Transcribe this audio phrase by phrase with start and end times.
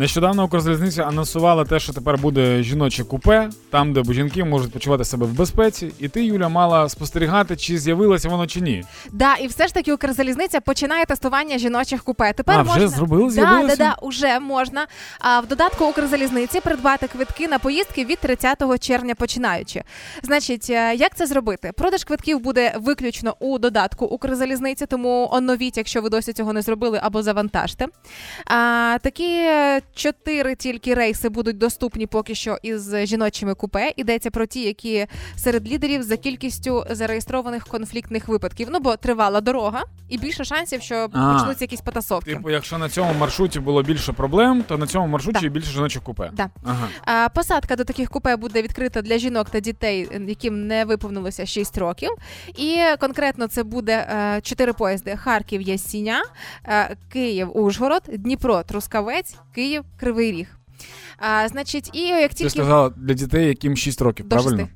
[0.00, 5.26] Нещодавно Укрзалізниця анонсувала те, що тепер буде жіноче купе, там, де жінки можуть почувати себе
[5.26, 5.92] в безпеці.
[5.98, 8.84] І ти, Юля, мала спостерігати, чи з'явилося воно чи ні.
[9.12, 12.32] Да, і все ж таки Укрзалізниця починає тестування жіночих купе.
[12.32, 12.88] Тепер А, вже можна...
[12.88, 13.76] зробили, Да, з'явилося?
[13.76, 14.86] да, да, уже можна.
[15.18, 19.82] А в додатку Укрзалізниці придбати квитки на поїздки від 30 червня починаючи.
[20.22, 21.72] Значить, е, як це зробити?
[21.76, 27.00] Продаж квитків буде виключно у додатку Укрзалізниці, тому оновіть, якщо ви досі цього не зробили,
[27.02, 27.86] або завантажте.
[28.46, 29.46] А, такі
[29.94, 33.92] чотири тільки рейси будуть доступні поки що із жіночими купе.
[33.96, 38.68] Йдеться про ті, які серед лідерів за кількістю зареєстрованих конфліктних випадків.
[38.70, 41.34] Ну бо тривала дорога, і більше шансів, що А.
[41.34, 42.34] почнуться якісь потасовки.
[42.34, 45.48] Типу, якщо на цьому маршруті було більше проблем, то на цьому маршруті Да.
[45.48, 46.30] більше жіночих купе.
[46.32, 46.50] Да.
[46.64, 46.88] Ага.
[47.04, 51.78] А, Посадка до таких купе буде відкрита для жінок та дітей, яким не виповнилося 6
[51.78, 52.10] років.
[52.56, 56.22] І конкретно це буде е, чотири поїзди: Харків, Ясіня,
[56.68, 60.56] е, Київ, Ужгород, Дніпро, Трускавець, Київ, Кривий Ріг.
[61.18, 64.58] А, значить, і як Ти сказала для дітей, яким 6 років, До правильно?
[64.58, 64.70] 6.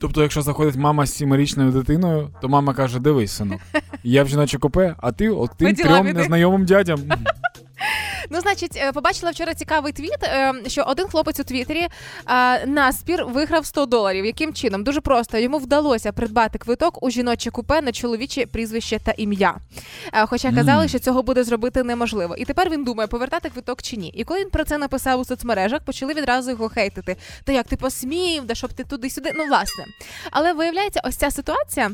[0.00, 3.60] Тобто, якщо заходить мама з сімирічною дитиною, то мама каже: дивись, синок,
[4.02, 7.00] я в жіноче купе, а ти от тим трьом незнайомим дядям.
[8.30, 11.88] Ну, значить, е, побачила вчора цікавий твіт, е, що один хлопець у Твіттері
[12.28, 14.24] е, наспір виграв 100 доларів.
[14.24, 14.84] Яким чином?
[14.84, 19.54] Дуже просто йому вдалося придбати квиток у жіноче купе на чоловіче прізвище та ім'я.
[20.26, 22.36] Хоча казали, що цього буде зробити неможливо.
[22.36, 24.08] І тепер він думає, повертати квиток чи ні.
[24.08, 27.16] І коли він про це написав у соцмережах, почали відразу його хейтити.
[27.44, 29.32] Та як ти посмів, да щоб ти туди-сюди.
[29.36, 29.84] Ну, власне.
[30.30, 31.90] Але виявляється, ось ця ситуація.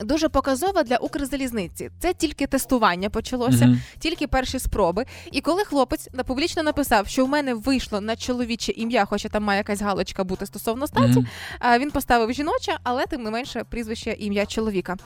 [0.00, 1.90] Дуже показова для Укрзалізниці.
[1.98, 3.80] Це тільки тестування почалося Мгм.
[3.98, 5.04] тільки перші спроби.
[5.32, 9.44] І коли хлопець на- публічно написав, що в мене вийшло на чоловіче ім'я, хоча там
[9.44, 11.26] має якась галочка бути стосовно статі,
[11.58, 14.96] а, він поставив жіноче, але тим не менше прізвище ім'я чоловіка.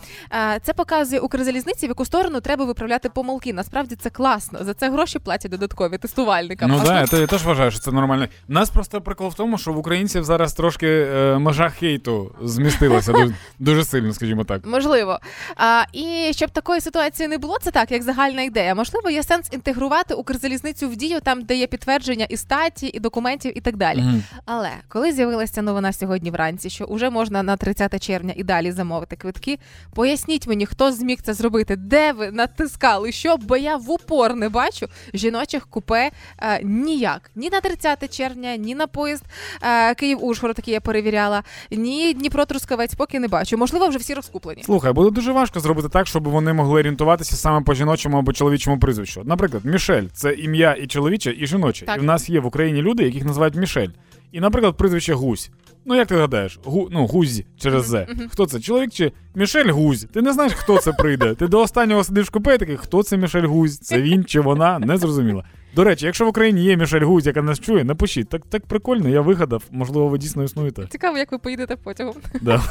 [0.62, 3.52] Це показує Укрзалізниці, в яку сторону треба виправляти помилки.
[3.52, 4.58] Насправді це класно.
[4.64, 6.70] За це гроші платять додаткові тестувальникам.
[6.70, 8.28] Ну А так, тут- я, теж вважаю, що це нормально.
[8.48, 13.12] У нас просто прикол в тому, що в українців зараз трошки е, межа хейту змістилася
[13.58, 14.66] дуже, сильно, скажімо так.
[14.66, 15.18] Можливо.
[15.56, 18.74] А, і щоб такої ситуації не було, це так, як загальна ідея.
[18.74, 23.58] Можливо, є сенс інтегрувати Укрзалізницю в дію там, де є підтвердження і статі, і документів,
[23.58, 23.98] і так далі.
[23.98, 24.22] Мгм.
[24.44, 29.16] Але коли з'явилася новина сьогодні вранці, що вже можна на 30 червня і далі замовити
[29.16, 29.58] квитки,
[29.94, 34.48] поясніть мені, хто зміг це зробити, де ви натискали, що, бо я в упор не
[34.48, 37.30] бачу жіночих купе е, ніяк.
[37.34, 39.24] Ні на 30 червня, ні на поїзд
[39.62, 43.45] е, Київ-Ужгород, який я перевіряла, ні Дніпро-Трускавець, поки не бачу.
[43.54, 44.62] Можливо, вже всі розкуплені.
[44.62, 48.78] Слухай, буде дуже важко зробити так, щоб вони могли орієнтуватися саме по жіночому або чоловічому
[48.78, 49.22] прізвищу.
[49.24, 51.86] Наприклад, Мішель це ім'я і чоловіче, і жіноче.
[51.86, 51.96] Так.
[51.96, 53.88] І в нас є в Україні люди, яких називають Мішель.
[54.32, 55.50] І, наприклад, прізвище Гусь.
[55.84, 58.06] Ну, як ти гадаєш, Гу, ну, Гузь через З.
[58.30, 58.60] Хто це?
[58.60, 60.06] Чоловік чи Мішель Гузь?
[60.12, 61.34] Ти не знаєш, хто це прийде.
[61.34, 63.78] Ти до останнього сидиш в купе і такий, хто це Мішель Гузь?
[63.78, 64.78] Це він чи вона?
[64.78, 65.44] Не зрозуміло.
[65.74, 68.28] До речі, якщо в Україні є Мішель Гузь, яка нас чує, напишіть.
[68.28, 69.62] Так, так прикольно, я вигадав.
[69.70, 70.86] Можливо, ви дійсно існуєте.
[70.90, 72.14] Цікаво, як ви поїдете потягом.
[72.40, 72.62] Да.